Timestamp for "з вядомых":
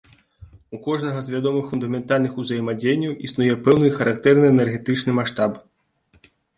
1.25-1.67